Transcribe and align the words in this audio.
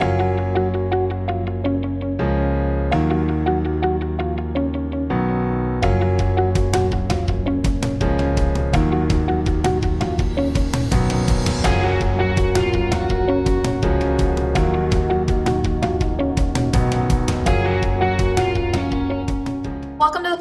podcast. 0.00 0.29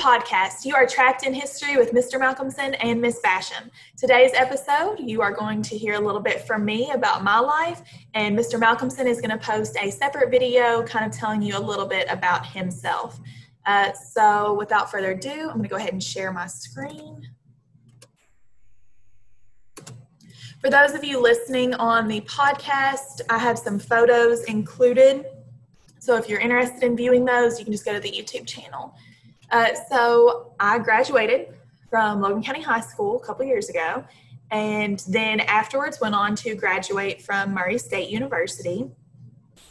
You 0.09 0.73
are 0.73 0.87
trapped 0.87 1.23
in 1.23 1.35
history 1.35 1.77
with 1.77 1.91
Mr. 1.91 2.19
Malcolmson 2.19 2.75
and 2.81 2.99
Miss 2.99 3.19
Basham. 3.23 3.69
Today's 3.95 4.31
episode, 4.33 4.99
you 4.99 5.21
are 5.21 5.31
going 5.31 5.61
to 5.61 5.77
hear 5.77 5.93
a 5.93 5.99
little 5.99 6.19
bit 6.19 6.47
from 6.47 6.65
me 6.65 6.89
about 6.89 7.23
my 7.23 7.37
life, 7.37 7.83
and 8.15 8.35
Mr. 8.35 8.59
Malcolmson 8.59 9.05
is 9.05 9.21
going 9.21 9.29
to 9.29 9.37
post 9.37 9.77
a 9.79 9.91
separate 9.91 10.31
video 10.31 10.81
kind 10.81 11.05
of 11.05 11.15
telling 11.15 11.43
you 11.43 11.55
a 11.55 11.59
little 11.59 11.85
bit 11.85 12.07
about 12.09 12.43
himself. 12.43 13.19
Uh, 13.67 13.93
so, 13.93 14.55
without 14.55 14.89
further 14.89 15.11
ado, 15.11 15.29
I'm 15.29 15.57
going 15.57 15.61
to 15.61 15.69
go 15.69 15.75
ahead 15.75 15.93
and 15.93 16.03
share 16.03 16.33
my 16.33 16.47
screen. 16.47 17.29
For 20.59 20.71
those 20.71 20.95
of 20.95 21.03
you 21.03 21.21
listening 21.21 21.75
on 21.75 22.07
the 22.07 22.21
podcast, 22.21 23.21
I 23.29 23.37
have 23.37 23.59
some 23.59 23.77
photos 23.77 24.43
included. 24.45 25.27
So, 25.99 26.15
if 26.15 26.27
you're 26.27 26.39
interested 26.39 26.81
in 26.81 26.97
viewing 26.97 27.25
those, 27.25 27.59
you 27.59 27.63
can 27.63 27.71
just 27.71 27.85
go 27.85 27.93
to 27.93 27.99
the 27.99 28.11
YouTube 28.11 28.47
channel. 28.47 28.95
Uh, 29.51 29.69
so 29.89 30.53
I 30.59 30.79
graduated 30.79 31.53
from 31.89 32.21
Logan 32.21 32.43
County 32.43 32.61
High 32.61 32.81
School 32.81 33.17
a 33.21 33.25
couple 33.25 33.45
years 33.45 33.69
ago, 33.69 34.03
and 34.51 35.03
then 35.07 35.39
afterwards 35.41 35.99
went 35.99 36.15
on 36.15 36.35
to 36.35 36.55
graduate 36.55 37.21
from 37.21 37.53
Murray 37.53 37.77
State 37.77 38.09
University. 38.09 38.89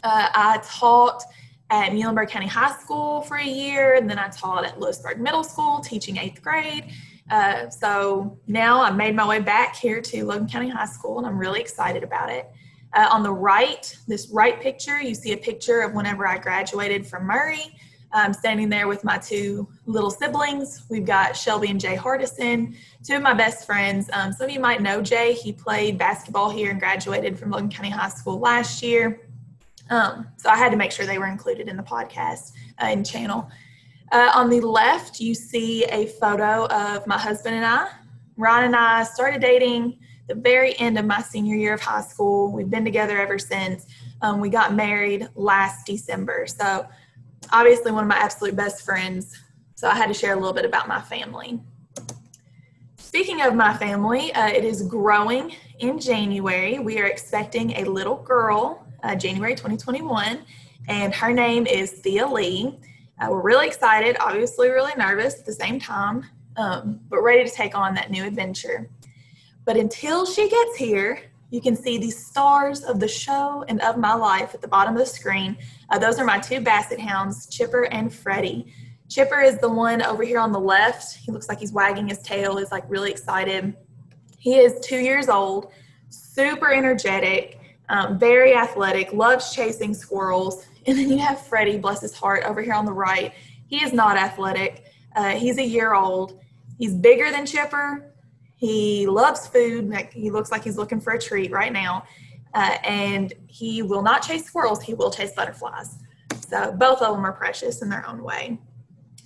Uh, 0.03 0.29
I 0.33 0.61
taught 0.63 1.23
at 1.69 1.91
Muhlenberg 1.91 2.29
County 2.29 2.47
High 2.47 2.75
School 2.79 3.21
for 3.21 3.37
a 3.37 3.45
year, 3.45 3.95
and 3.95 4.09
then 4.09 4.19
I 4.19 4.27
taught 4.29 4.65
at 4.65 4.79
Lewisburg 4.79 5.19
Middle 5.19 5.43
School, 5.43 5.79
teaching 5.79 6.17
eighth 6.17 6.41
grade. 6.41 6.91
Uh, 7.29 7.69
so 7.69 8.39
now 8.47 8.81
I 8.81 8.91
made 8.91 9.15
my 9.15 9.27
way 9.27 9.39
back 9.39 9.75
here 9.75 10.01
to 10.01 10.25
Logan 10.25 10.47
County 10.47 10.69
High 10.69 10.85
School, 10.85 11.19
and 11.19 11.27
I'm 11.27 11.37
really 11.37 11.61
excited 11.61 12.03
about 12.03 12.29
it. 12.31 12.49
Uh, 12.93 13.07
on 13.11 13.21
the 13.21 13.31
right, 13.31 13.95
this 14.07 14.29
right 14.29 14.59
picture, 14.59 14.99
you 14.99 15.13
see 15.13 15.33
a 15.33 15.37
picture 15.37 15.81
of 15.81 15.93
whenever 15.93 16.27
I 16.27 16.39
graduated 16.39 17.05
from 17.05 17.25
Murray. 17.25 17.75
I'm 18.11 18.33
standing 18.33 18.69
there 18.69 18.87
with 18.87 19.03
my 19.03 19.17
two 19.17 19.67
little 19.85 20.09
siblings. 20.09 20.83
We've 20.89 21.05
got 21.05 21.35
Shelby 21.37 21.69
and 21.69 21.79
Jay 21.79 21.95
Hardison, 21.95 22.75
two 23.03 23.15
of 23.15 23.21
my 23.21 23.33
best 23.33 23.65
friends. 23.65 24.09
Um, 24.13 24.33
some 24.33 24.45
of 24.47 24.51
you 24.51 24.59
might 24.59 24.81
know 24.81 25.01
Jay. 25.01 25.33
He 25.33 25.53
played 25.53 25.97
basketball 25.97 26.49
here 26.49 26.71
and 26.71 26.79
graduated 26.79 27.37
from 27.37 27.51
Logan 27.51 27.69
County 27.69 27.89
High 27.89 28.09
School 28.09 28.39
last 28.39 28.81
year. 28.81 29.21
Um, 29.89 30.27
so 30.37 30.49
I 30.49 30.57
had 30.57 30.71
to 30.71 30.77
make 30.77 30.91
sure 30.91 31.05
they 31.05 31.19
were 31.19 31.27
included 31.27 31.67
in 31.67 31.77
the 31.77 31.83
podcast 31.83 32.53
uh, 32.81 32.85
and 32.85 33.05
channel. 33.05 33.49
Uh, 34.11 34.31
on 34.33 34.49
the 34.49 34.61
left, 34.61 35.19
you 35.19 35.35
see 35.35 35.85
a 35.85 36.07
photo 36.07 36.65
of 36.67 37.05
my 37.05 37.17
husband 37.17 37.55
and 37.55 37.65
I. 37.65 37.89
Ron 38.37 38.63
and 38.63 38.75
I 38.75 39.03
started 39.03 39.41
dating 39.41 39.99
the 40.27 40.35
very 40.35 40.77
end 40.79 40.97
of 40.97 41.05
my 41.05 41.21
senior 41.21 41.55
year 41.55 41.73
of 41.73 41.81
high 41.81 42.01
school. 42.01 42.51
We've 42.51 42.69
been 42.69 42.85
together 42.85 43.19
ever 43.19 43.37
since. 43.37 43.85
Um, 44.21 44.39
we 44.39 44.49
got 44.49 44.73
married 44.73 45.27
last 45.35 45.85
December. 45.85 46.47
So 46.47 46.87
obviously 47.51 47.91
one 47.91 48.03
of 48.03 48.07
my 48.07 48.17
absolute 48.17 48.55
best 48.55 48.83
friends. 48.83 49.37
So 49.75 49.87
I 49.87 49.95
had 49.95 50.07
to 50.07 50.13
share 50.13 50.33
a 50.33 50.35
little 50.35 50.53
bit 50.53 50.65
about 50.65 50.87
my 50.87 51.01
family. 51.01 51.59
Speaking 52.97 53.41
of 53.41 53.55
my 53.55 53.75
family, 53.75 54.31
uh, 54.33 54.49
it 54.49 54.63
is 54.63 54.83
growing 54.83 55.55
in 55.79 55.99
January. 55.99 56.79
We 56.79 56.99
are 56.99 57.05
expecting 57.05 57.71
a 57.77 57.83
little 57.85 58.17
girl, 58.17 58.85
uh, 59.03 59.15
January 59.15 59.55
2021, 59.55 60.45
and 60.87 61.13
her 61.15 61.33
name 61.33 61.65
is 61.65 61.91
Thea 61.91 62.27
Lee. 62.27 62.77
Uh, 63.19 63.27
we're 63.31 63.41
really 63.41 63.67
excited, 63.67 64.15
obviously, 64.19 64.69
really 64.69 64.93
nervous 64.95 65.39
at 65.39 65.45
the 65.45 65.53
same 65.53 65.79
time, 65.79 66.25
um, 66.57 66.99
but 67.09 67.21
ready 67.21 67.43
to 67.43 67.49
take 67.49 67.75
on 67.75 67.95
that 67.95 68.11
new 68.11 68.25
adventure. 68.25 68.89
But 69.65 69.77
until 69.77 70.25
she 70.25 70.49
gets 70.49 70.75
here, 70.75 71.28
you 71.51 71.61
can 71.61 71.75
see 71.75 71.97
the 71.97 72.11
stars 72.11 72.83
of 72.83 72.99
the 72.99 73.07
show 73.07 73.63
and 73.67 73.81
of 73.81 73.97
my 73.97 74.13
life 74.13 74.53
at 74.53 74.61
the 74.61 74.67
bottom 74.67 74.93
of 74.93 74.99
the 74.99 75.05
screen. 75.05 75.57
Uh, 75.89 75.97
those 75.97 76.19
are 76.19 76.25
my 76.25 76.39
two 76.39 76.61
basset 76.61 76.99
hounds, 76.99 77.47
Chipper 77.47 77.85
and 77.85 78.13
Freddie. 78.13 78.73
Chipper 79.09 79.41
is 79.41 79.57
the 79.57 79.69
one 79.69 80.03
over 80.03 80.23
here 80.23 80.39
on 80.39 80.51
the 80.51 80.59
left. 80.59 81.17
He 81.17 81.31
looks 81.31 81.49
like 81.49 81.59
he's 81.59 81.73
wagging 81.73 82.07
his 82.07 82.19
tail, 82.19 82.59
is 82.59 82.71
like 82.71 82.83
really 82.87 83.09
excited. 83.09 83.75
He 84.37 84.57
is 84.57 84.79
two 84.85 84.99
years 84.99 85.27
old, 85.27 85.71
super 86.09 86.71
energetic, 86.71 87.59
um, 87.89 88.19
very 88.19 88.55
athletic, 88.55 89.11
loves 89.11 89.53
chasing 89.53 89.93
squirrels. 89.93 90.65
And 90.87 90.97
then 90.97 91.09
you 91.09 91.19
have 91.19 91.45
Freddie, 91.45 91.77
bless 91.77 92.01
his 92.01 92.15
heart, 92.15 92.45
over 92.45 92.63
here 92.63 92.73
on 92.73 92.85
the 92.85 92.93
right. 92.93 93.33
He 93.67 93.83
is 93.83 93.93
not 93.93 94.17
athletic. 94.17 94.85
Uh, 95.15 95.31
he's 95.31 95.59
a 95.59 95.63
year 95.63 95.93
old. 95.93 96.39
He's 96.79 96.95
bigger 96.95 97.29
than 97.31 97.45
Chipper, 97.45 98.08
he 98.59 99.07
loves 99.07 99.47
food. 99.47 99.89
He 100.11 100.29
looks 100.29 100.51
like 100.51 100.65
he's 100.65 100.75
looking 100.75 100.99
for 100.99 101.13
a 101.13 101.19
treat 101.19 101.49
right 101.49 101.71
now. 101.71 102.03
Uh, 102.53 102.75
and 102.83 103.33
he 103.47 103.81
will 103.81 104.01
not 104.01 104.21
chase 104.21 104.43
squirrels. 104.43 104.81
He 104.81 104.93
will 104.93 105.09
chase 105.09 105.31
butterflies. 105.31 105.97
So 106.45 106.73
both 106.73 107.01
of 107.01 107.15
them 107.15 107.25
are 107.25 107.31
precious 107.31 107.81
in 107.81 107.87
their 107.87 108.05
own 108.05 108.21
way. 108.21 108.59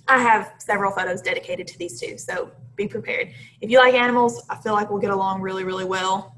I 0.06 0.18
have 0.18 0.52
several 0.58 0.92
photos 0.92 1.20
dedicated 1.20 1.66
to 1.66 1.78
these 1.78 2.00
two, 2.00 2.16
so 2.16 2.52
be 2.76 2.86
prepared. 2.86 3.32
If 3.60 3.70
you 3.70 3.78
like 3.78 3.94
animals, 3.94 4.44
I 4.48 4.56
feel 4.56 4.74
like 4.74 4.88
we'll 4.88 5.00
get 5.00 5.10
along 5.10 5.40
really, 5.40 5.64
really 5.64 5.84
well. 5.84 6.36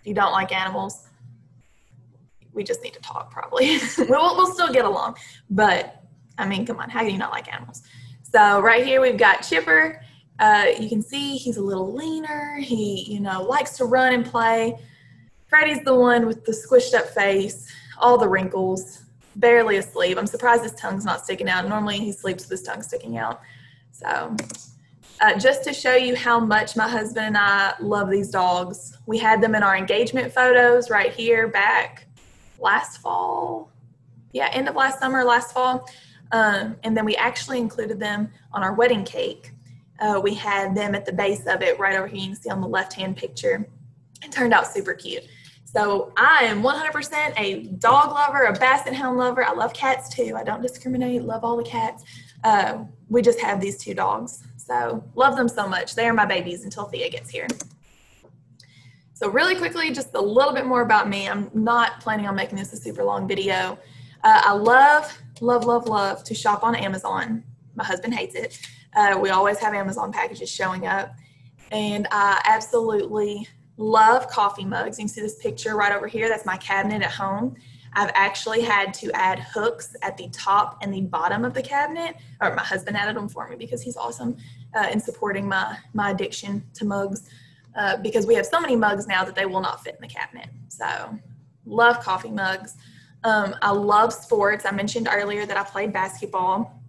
If 0.00 0.06
you 0.06 0.14
don't 0.14 0.32
like 0.32 0.50
animals, 0.50 1.08
we 2.54 2.64
just 2.64 2.82
need 2.82 2.94
to 2.94 3.00
talk 3.00 3.30
probably. 3.30 3.80
we'll, 3.98 4.36
we'll 4.36 4.54
still 4.54 4.72
get 4.72 4.86
along, 4.86 5.16
but 5.50 6.04
I 6.38 6.46
mean, 6.46 6.64
come 6.64 6.78
on, 6.78 6.88
how 6.88 7.00
can 7.00 7.10
you 7.10 7.18
not 7.18 7.32
like 7.32 7.52
animals? 7.52 7.82
So 8.22 8.60
right 8.60 8.86
here 8.86 9.02
we've 9.02 9.18
got 9.18 9.42
Chipper. 9.42 10.00
Uh, 10.40 10.68
you 10.80 10.88
can 10.88 11.02
see 11.02 11.36
he's 11.36 11.58
a 11.58 11.62
little 11.62 11.92
leaner. 11.92 12.56
He, 12.60 13.04
you 13.06 13.20
know, 13.20 13.42
likes 13.42 13.76
to 13.76 13.84
run 13.84 14.14
and 14.14 14.24
play. 14.24 14.78
Freddie's 15.46 15.84
the 15.84 15.94
one 15.94 16.26
with 16.26 16.44
the 16.46 16.52
squished 16.52 16.94
up 16.94 17.08
face, 17.08 17.70
all 17.98 18.16
the 18.16 18.28
wrinkles, 18.28 19.02
barely 19.36 19.76
asleep. 19.76 20.16
I'm 20.16 20.26
surprised 20.26 20.62
his 20.62 20.72
tongue's 20.72 21.04
not 21.04 21.22
sticking 21.24 21.48
out. 21.48 21.68
Normally 21.68 21.98
he 21.98 22.10
sleeps 22.10 22.44
with 22.44 22.58
his 22.58 22.62
tongue 22.62 22.82
sticking 22.82 23.18
out. 23.18 23.42
So, 23.92 24.34
uh, 25.20 25.38
just 25.38 25.62
to 25.64 25.74
show 25.74 25.94
you 25.94 26.16
how 26.16 26.40
much 26.40 26.74
my 26.74 26.88
husband 26.88 27.26
and 27.26 27.36
I 27.36 27.74
love 27.78 28.08
these 28.08 28.30
dogs, 28.30 28.96
we 29.06 29.18
had 29.18 29.42
them 29.42 29.54
in 29.54 29.62
our 29.62 29.76
engagement 29.76 30.32
photos 30.32 30.88
right 30.88 31.12
here 31.12 31.48
back 31.48 32.06
last 32.58 32.98
fall. 33.02 33.70
Yeah, 34.32 34.48
end 34.52 34.68
of 34.68 34.74
last 34.74 35.00
summer, 35.00 35.22
last 35.22 35.52
fall. 35.52 35.86
Um, 36.32 36.76
and 36.82 36.96
then 36.96 37.04
we 37.04 37.16
actually 37.16 37.58
included 37.58 38.00
them 38.00 38.30
on 38.52 38.62
our 38.62 38.72
wedding 38.72 39.04
cake 39.04 39.52
uh, 40.00 40.20
we 40.22 40.34
had 40.34 40.74
them 40.74 40.94
at 40.94 41.04
the 41.04 41.12
base 41.12 41.46
of 41.46 41.62
it 41.62 41.78
right 41.78 41.96
over 41.96 42.06
here. 42.06 42.20
You 42.20 42.26
can 42.28 42.36
see 42.36 42.50
on 42.50 42.60
the 42.60 42.68
left 42.68 42.92
hand 42.92 43.16
picture. 43.16 43.68
It 44.22 44.32
turned 44.32 44.52
out 44.52 44.66
super 44.66 44.94
cute. 44.94 45.24
So 45.64 46.12
I 46.16 46.44
am 46.44 46.62
100% 46.62 47.32
a 47.38 47.62
dog 47.78 48.10
lover, 48.10 48.44
a 48.44 48.52
basset 48.52 48.92
hound 48.92 49.18
lover. 49.18 49.44
I 49.44 49.52
love 49.52 49.72
cats 49.72 50.08
too. 50.08 50.34
I 50.36 50.42
don't 50.42 50.60
discriminate. 50.60 51.22
Love 51.22 51.44
all 51.44 51.56
the 51.56 51.62
cats. 51.62 52.02
Uh, 52.42 52.84
we 53.08 53.22
just 53.22 53.40
have 53.40 53.60
these 53.60 53.78
two 53.78 53.94
dogs. 53.94 54.42
So 54.56 55.04
love 55.14 55.36
them 55.36 55.48
so 55.48 55.68
much. 55.68 55.94
They 55.94 56.08
are 56.08 56.14
my 56.14 56.26
babies 56.26 56.64
until 56.64 56.86
Thea 56.86 57.08
gets 57.08 57.30
here. 57.30 57.46
So 59.14 59.28
really 59.28 59.54
quickly, 59.54 59.92
just 59.92 60.14
a 60.14 60.20
little 60.20 60.52
bit 60.52 60.66
more 60.66 60.80
about 60.80 61.08
me. 61.08 61.28
I'm 61.28 61.50
not 61.54 62.00
planning 62.00 62.26
on 62.26 62.34
making 62.34 62.56
this 62.58 62.72
a 62.72 62.76
super 62.76 63.04
long 63.04 63.28
video. 63.28 63.78
Uh, 64.24 64.42
I 64.44 64.52
love, 64.52 65.22
love, 65.40 65.66
love, 65.66 65.86
love 65.86 66.24
to 66.24 66.34
shop 66.34 66.64
on 66.64 66.74
Amazon. 66.74 67.44
My 67.74 67.84
husband 67.84 68.14
hates 68.14 68.34
it. 68.34 68.58
Uh, 68.94 69.18
we 69.20 69.30
always 69.30 69.58
have 69.58 69.74
Amazon 69.74 70.12
packages 70.12 70.50
showing 70.50 70.86
up. 70.86 71.14
And 71.70 72.08
I 72.10 72.40
absolutely 72.44 73.46
love 73.76 74.28
coffee 74.28 74.64
mugs. 74.64 74.98
You 74.98 75.04
can 75.04 75.08
see 75.08 75.20
this 75.20 75.36
picture 75.36 75.76
right 75.76 75.92
over 75.92 76.06
here. 76.06 76.28
That's 76.28 76.44
my 76.44 76.56
cabinet 76.56 77.02
at 77.02 77.10
home. 77.10 77.56
I've 77.92 78.10
actually 78.14 78.62
had 78.62 78.94
to 78.94 79.10
add 79.12 79.40
hooks 79.40 79.96
at 80.02 80.16
the 80.16 80.28
top 80.28 80.78
and 80.82 80.92
the 80.94 81.00
bottom 81.00 81.44
of 81.44 81.54
the 81.54 81.62
cabinet, 81.62 82.16
or 82.40 82.54
my 82.54 82.62
husband 82.62 82.96
added 82.96 83.16
them 83.16 83.28
for 83.28 83.48
me 83.48 83.56
because 83.56 83.82
he's 83.82 83.96
awesome 83.96 84.36
uh, 84.74 84.88
in 84.92 85.00
supporting 85.00 85.48
my, 85.48 85.76
my 85.92 86.10
addiction 86.10 86.64
to 86.74 86.84
mugs. 86.84 87.28
Uh, 87.76 87.96
because 87.96 88.26
we 88.26 88.34
have 88.34 88.46
so 88.46 88.60
many 88.60 88.74
mugs 88.74 89.06
now 89.06 89.24
that 89.24 89.34
they 89.36 89.46
will 89.46 89.60
not 89.60 89.82
fit 89.82 89.94
in 89.94 90.00
the 90.00 90.12
cabinet. 90.12 90.48
So, 90.68 91.16
love 91.64 92.00
coffee 92.00 92.30
mugs. 92.30 92.74
Um, 93.22 93.54
I 93.62 93.70
love 93.70 94.12
sports. 94.12 94.64
I 94.66 94.72
mentioned 94.72 95.08
earlier 95.10 95.46
that 95.46 95.56
I 95.56 95.62
played 95.62 95.92
basketball. 95.92 96.80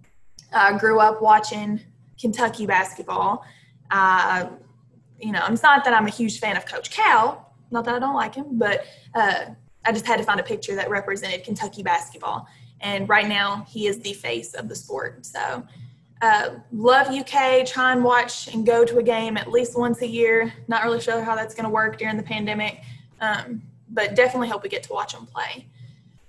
I 0.52 0.78
grew 0.78 1.00
up 1.00 1.22
watching 1.22 1.80
Kentucky 2.22 2.66
basketball. 2.66 3.44
Uh, 3.90 4.48
you 5.20 5.32
know, 5.32 5.46
it's 5.50 5.64
not 5.64 5.84
that 5.84 5.94
I'm 5.94 6.08
a 6.08 6.12
huge 6.12 6.40
fan 6.40 6.56
of 6.56 6.66
Coach 6.66 6.92
Cal, 6.92 7.54
not 7.72 7.86
that 7.86 7.96
I 7.96 8.00
don't 8.00 8.16
like 8.16 8.36
him, 8.36 8.58
but 8.58 8.86
uh, 9.16 9.46
I 9.86 9.92
just 9.92 10.06
had 10.06 10.18
to 10.18 10.24
find 10.24 10.40
a 10.40 10.44
picture 10.44 10.76
that 10.76 10.90
represented 10.90 11.44
Kentucky 11.44 11.84
basketball. 11.84 12.48
And 12.80 13.08
right 13.08 13.28
now, 13.28 13.66
he 13.70 13.88
is 13.88 14.00
the 14.00 14.14
face 14.14 14.54
of 14.54 14.68
the 14.68 14.76
sport. 14.76 15.26
So, 15.26 15.64
uh, 16.22 16.50
love 16.72 17.08
UK. 17.08 17.66
Try 17.66 17.94
and 17.94 18.04
watch 18.04 18.48
and 18.54 18.66
go 18.66 18.86
to 18.86 18.98
a 19.00 19.04
game 19.04 19.38
at 19.38 19.52
least 19.52 19.78
once 19.78 20.02
a 20.02 20.08
year. 20.08 20.54
Not 20.68 20.84
really 20.84 21.02
sure 21.02 21.24
how 21.24 21.36
that's 21.36 21.56
going 21.56 21.64
to 21.64 21.70
work 21.70 21.98
during 21.98 22.18
the 22.18 22.24
pandemic, 22.24 22.82
um, 23.20 23.62
but 23.90 24.16
definitely 24.16 24.48
hope 24.48 24.64
we 24.64 24.70
get 24.70 24.84
to 24.84 24.94
watch 24.94 25.14
them 25.14 25.26
play. 25.26 25.66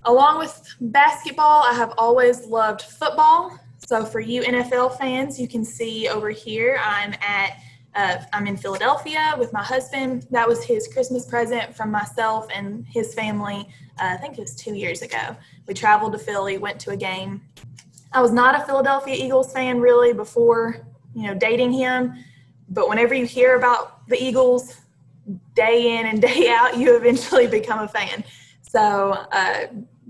Along 0.04 0.38
with 0.38 0.74
basketball, 0.80 1.62
I 1.62 1.74
have 1.74 1.92
always 1.96 2.46
loved 2.46 2.82
football. 2.82 3.58
So 3.87 4.05
for 4.05 4.20
you 4.20 4.43
NFL 4.43 4.99
fans, 4.99 5.40
you 5.40 5.49
can 5.49 5.64
see 5.64 6.08
over 6.08 6.31
here 6.31 6.81
I'm 6.82 7.14
at 7.20 7.58
uh, 7.94 8.23
I'm 8.32 8.46
in 8.46 8.56
Philadelphia 8.56 9.34
with 9.38 9.52
my 9.52 9.62
husband. 9.62 10.26
That 10.31 10.49
was 10.49 10.64
his 10.64 10.88
Christmas 10.88 11.26
present 11.26 11.75
from 11.76 11.90
myself 11.90 12.46
and 12.55 12.87
his 12.87 13.12
family. 13.12 13.69
Uh, 14.00 14.14
I 14.14 14.17
think 14.17 14.38
it 14.38 14.40
was 14.40 14.56
two 14.56 14.75
years 14.75 15.02
ago. 15.02 15.37
We 15.67 15.75
traveled 15.75 16.12
to 16.12 16.19
Philly, 16.19 16.56
went 16.56 16.81
to 16.81 16.93
a 16.93 16.96
game. 16.96 17.43
I 18.12 18.23
was 18.23 18.32
not 18.32 18.55
a 18.55 18.64
Philadelphia 18.64 19.14
Eagles 19.14 19.52
fan 19.52 19.81
really 19.81 20.14
before, 20.14 20.87
you 21.14 21.26
know, 21.26 21.34
dating 21.34 21.73
him. 21.73 22.14
But 22.70 22.88
whenever 22.88 23.14
you 23.14 23.26
hear 23.26 23.56
about 23.56 24.08
the 24.08 24.23
Eagles 24.23 24.81
day 25.55 25.99
in 25.99 26.06
and 26.06 26.23
day 26.31 26.49
out, 26.49 26.79
you 26.79 26.96
eventually 26.96 27.46
become 27.46 27.81
a 27.81 27.88
fan. 27.88 28.25
So, 28.62 29.11
uh, 29.32 29.67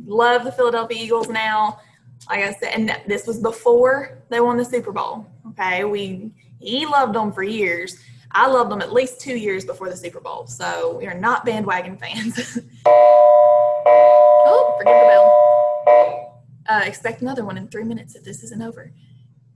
love 0.06 0.44
the 0.44 0.52
Philadelphia 0.52 1.02
Eagles 1.02 1.28
now. 1.28 1.80
Like 2.28 2.40
I 2.40 2.52
said, 2.52 2.72
and 2.74 2.96
this 3.06 3.26
was 3.26 3.38
before 3.38 4.18
they 4.28 4.40
won 4.40 4.56
the 4.56 4.64
Super 4.64 4.92
Bowl. 4.92 5.26
Okay, 5.50 5.84
we 5.84 6.30
he 6.60 6.86
loved 6.86 7.14
them 7.14 7.32
for 7.32 7.42
years. 7.42 7.96
I 8.30 8.46
loved 8.46 8.70
them 8.70 8.80
at 8.80 8.92
least 8.92 9.20
two 9.20 9.36
years 9.36 9.64
before 9.64 9.90
the 9.90 9.96
Super 9.96 10.20
Bowl. 10.20 10.46
So 10.46 10.96
we 10.96 11.06
are 11.06 11.14
not 11.14 11.44
bandwagon 11.44 11.98
fans. 11.98 12.38
oh, 12.86 14.74
forget 14.78 15.02
the 15.02 15.06
bell. 15.08 16.42
Uh, 16.68 16.82
expect 16.84 17.20
another 17.22 17.44
one 17.44 17.58
in 17.58 17.68
three 17.68 17.84
minutes 17.84 18.14
if 18.14 18.24
this 18.24 18.42
isn't 18.44 18.62
over. 18.62 18.92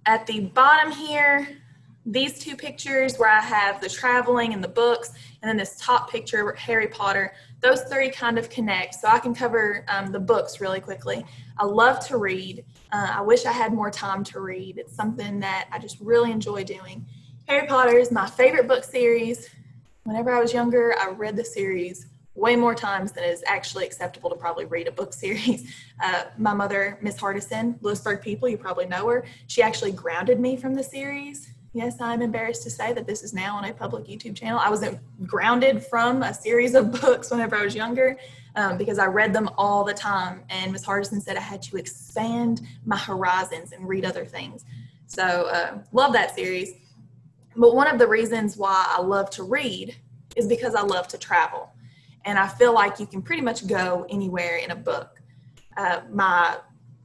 At 0.04 0.26
the 0.26 0.40
bottom 0.40 0.92
here, 0.92 1.48
these 2.06 2.38
two 2.38 2.56
pictures 2.56 3.18
where 3.18 3.28
I 3.28 3.40
have 3.40 3.80
the 3.80 3.88
traveling 3.88 4.52
and 4.52 4.62
the 4.62 4.68
books, 4.68 5.10
and 5.42 5.48
then 5.48 5.56
this 5.56 5.76
top 5.78 6.08
picture, 6.10 6.52
Harry 6.52 6.86
Potter, 6.86 7.34
those 7.60 7.82
three 7.82 8.10
kind 8.10 8.38
of 8.38 8.48
connect. 8.48 8.94
So 8.94 9.08
I 9.08 9.18
can 9.18 9.34
cover 9.34 9.84
um, 9.88 10.12
the 10.12 10.20
books 10.20 10.60
really 10.60 10.80
quickly. 10.80 11.26
I 11.58 11.64
love 11.64 12.06
to 12.06 12.16
read. 12.16 12.64
Uh, 12.92 13.14
I 13.16 13.20
wish 13.22 13.44
I 13.44 13.52
had 13.52 13.72
more 13.72 13.90
time 13.90 14.22
to 14.24 14.40
read. 14.40 14.78
It's 14.78 14.94
something 14.94 15.40
that 15.40 15.68
I 15.72 15.80
just 15.80 15.98
really 16.00 16.30
enjoy 16.30 16.62
doing. 16.62 17.04
Harry 17.48 17.66
Potter 17.66 17.98
is 17.98 18.12
my 18.12 18.26
favorite 18.26 18.68
book 18.68 18.84
series. 18.84 19.48
Whenever 20.04 20.32
I 20.32 20.40
was 20.40 20.52
younger, 20.52 20.94
I 21.00 21.10
read 21.10 21.36
the 21.36 21.44
series 21.44 22.06
way 22.36 22.54
more 22.54 22.74
times 22.74 23.12
than 23.12 23.24
is 23.24 23.42
actually 23.46 23.86
acceptable 23.86 24.28
to 24.28 24.36
probably 24.36 24.66
read 24.66 24.86
a 24.86 24.92
book 24.92 25.12
series. 25.24 25.74
Uh, 26.00 26.24
my 26.38 26.54
mother, 26.54 26.98
Miss 27.02 27.16
Hardison, 27.16 27.78
Lewisburg 27.80 28.22
people, 28.22 28.48
you 28.48 28.58
probably 28.58 28.86
know 28.86 29.08
her. 29.08 29.24
She 29.48 29.60
actually 29.60 29.92
grounded 29.92 30.38
me 30.38 30.56
from 30.56 30.74
the 30.74 30.84
series 30.84 31.50
yes, 31.76 32.00
I'm 32.00 32.22
embarrassed 32.22 32.62
to 32.62 32.70
say 32.70 32.94
that 32.94 33.06
this 33.06 33.22
is 33.22 33.34
now 33.34 33.56
on 33.56 33.66
a 33.66 33.72
public 33.72 34.06
YouTube 34.06 34.34
channel. 34.34 34.58
I 34.58 34.70
was 34.70 34.82
grounded 35.26 35.84
from 35.84 36.22
a 36.22 36.32
series 36.32 36.74
of 36.74 36.90
books 37.00 37.30
whenever 37.30 37.54
I 37.54 37.64
was 37.64 37.74
younger 37.74 38.16
um, 38.54 38.78
because 38.78 38.98
I 38.98 39.04
read 39.04 39.34
them 39.34 39.50
all 39.58 39.84
the 39.84 39.92
time. 39.92 40.42
And 40.48 40.72
Ms. 40.72 40.86
Hardison 40.86 41.20
said 41.20 41.36
I 41.36 41.40
had 41.40 41.60
to 41.62 41.76
expand 41.76 42.62
my 42.86 42.96
horizons 42.96 43.72
and 43.72 43.86
read 43.86 44.06
other 44.06 44.24
things. 44.24 44.64
So, 45.06 45.22
uh, 45.22 45.78
love 45.92 46.14
that 46.14 46.34
series. 46.34 46.72
But 47.54 47.74
one 47.74 47.88
of 47.88 47.98
the 47.98 48.08
reasons 48.08 48.56
why 48.56 48.86
I 48.88 49.02
love 49.02 49.28
to 49.30 49.42
read 49.42 49.94
is 50.34 50.46
because 50.46 50.74
I 50.74 50.80
love 50.80 51.08
to 51.08 51.18
travel. 51.18 51.70
And 52.24 52.38
I 52.38 52.48
feel 52.48 52.72
like 52.72 52.98
you 52.98 53.06
can 53.06 53.20
pretty 53.20 53.42
much 53.42 53.66
go 53.66 54.06
anywhere 54.08 54.56
in 54.56 54.70
a 54.70 54.76
book. 54.76 55.20
Uh, 55.76 56.00
my 56.10 56.56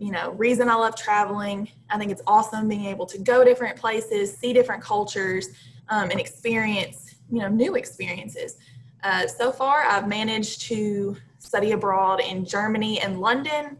you 0.01 0.11
know 0.11 0.31
reason 0.31 0.67
i 0.67 0.73
love 0.73 0.95
traveling. 0.95 1.69
I 1.91 1.97
think 1.99 2.11
it's 2.11 2.23
awesome 2.25 2.67
being 2.67 2.85
able 2.85 3.05
to 3.05 3.19
go 3.19 3.43
different 3.45 3.77
places 3.77 4.35
see 4.35 4.51
different 4.51 4.81
cultures 4.81 5.49
um, 5.89 6.09
and 6.09 6.19
experience 6.19 7.15
you 7.31 7.39
know 7.39 7.47
new 7.47 7.75
experiences. 7.75 8.57
Uh, 9.03 9.27
so 9.27 9.51
far 9.51 9.83
i've 9.83 10.07
managed 10.07 10.61
to 10.61 11.15
study 11.37 11.71
abroad 11.73 12.19
in 12.19 12.43
germany 12.43 12.99
and 13.01 13.21
london 13.21 13.77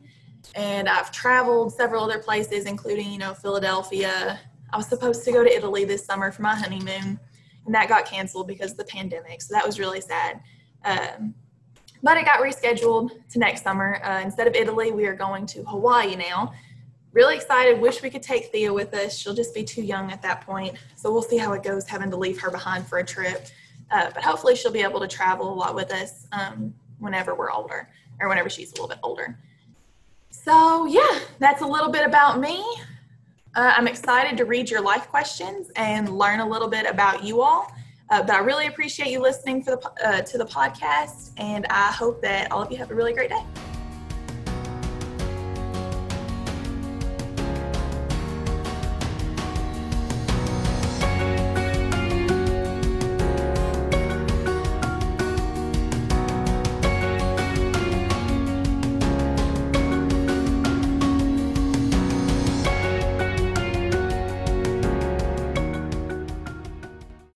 and 0.56 0.88
i've 0.88 1.12
traveled 1.12 1.74
several 1.74 2.04
other 2.04 2.20
places 2.20 2.66
including 2.66 3.12
you 3.12 3.18
know 3.18 3.34
philadelphia. 3.34 4.40
I 4.74 4.78
was 4.78 4.88
supposed 4.88 5.26
to 5.26 5.32
go 5.32 5.44
to 5.44 5.52
italy 5.52 5.86
this 5.86 6.06
summer 6.06 6.32
for 6.32 6.44
my 6.44 6.56
honeymoon 6.56 7.20
and 7.66 7.76
that 7.76 7.90
got 7.90 8.06
canceled 8.06 8.48
because 8.48 8.72
of 8.72 8.78
the 8.78 8.86
pandemic 8.86 9.42
so 9.42 9.54
that 9.56 9.66
was 9.66 9.80
really 9.80 10.02
sad. 10.02 10.42
Um, 10.84 11.36
but 12.04 12.18
it 12.18 12.26
got 12.26 12.40
rescheduled 12.40 13.12
to 13.30 13.40
next 13.40 13.64
summer. 13.64 14.02
Uh, 14.04 14.22
instead 14.24 14.48
of 14.48 14.56
Italy, 14.56 14.92
we 14.92 15.06
are 15.06 15.16
going 15.16 15.46
to 15.48 15.64
Hawaii 15.64 16.16
now. 16.16 16.54
Really 17.14 17.36
excited. 17.36 17.80
Wish 17.80 18.02
we 18.02 18.10
could 18.10 18.24
take 18.24 18.52
Thea 18.52 18.74
with 18.74 18.94
us. 18.94 19.18
She'll 19.18 19.34
just 19.34 19.54
be 19.54 19.64
too 19.64 19.82
young 19.82 20.12
at 20.12 20.22
that 20.22 20.42
point. 20.42 20.76
So 20.96 21.12
we'll 21.12 21.22
see 21.22 21.38
how 21.38 21.54
it 21.54 21.64
goes 21.64 21.88
having 21.88 22.10
to 22.10 22.18
leave 22.18 22.40
her 22.42 22.50
behind 22.50 22.88
for 22.88 23.00
a 23.00 23.04
trip. 23.04 23.48
Uh, 23.92 24.10
but 24.14 24.24
hopefully, 24.24 24.56
she'll 24.56 24.72
be 24.72 24.82
able 24.82 25.02
to 25.02 25.08
travel 25.08 25.52
a 25.52 25.54
lot 25.54 25.76
with 25.76 25.92
us 25.92 26.26
um, 26.32 26.74
whenever 27.00 27.36
we're 27.36 27.52
older 27.52 27.90
or 28.20 28.30
whenever 28.30 28.50
she's 28.50 28.70
a 28.72 28.76
little 28.76 28.88
bit 28.88 29.00
older. 29.04 29.38
So, 30.30 30.86
yeah, 30.86 31.20
that's 31.40 31.62
a 31.62 31.68
little 31.68 31.92
bit 31.92 32.06
about 32.06 32.40
me. 32.40 32.64
Uh, 33.54 33.74
I'm 33.76 33.88
excited 33.88 34.38
to 34.38 34.46
read 34.46 34.70
your 34.70 34.80
life 34.80 35.10
questions 35.10 35.70
and 35.76 36.18
learn 36.18 36.40
a 36.40 36.48
little 36.48 36.70
bit 36.70 36.90
about 36.90 37.26
you 37.26 37.42
all. 37.42 37.70
Uh, 38.12 38.22
but 38.22 38.32
I 38.32 38.40
really 38.40 38.68
appreciate 38.68 39.08
you 39.08 39.22
listening 39.22 39.64
for 39.64 39.78
the, 39.78 40.08
uh, 40.08 40.22
to 40.22 40.38
the 40.38 40.46
podcast, 40.46 41.32
and 41.38 41.66
I 41.70 41.94
hope 41.94 42.22
that 42.22 42.52
all 42.52 42.62
of 42.62 42.70
you 42.70 42.78
have 42.78 42.92
a 42.92 42.94
really 42.94 43.14
great 43.14 43.30
day. 43.30 43.42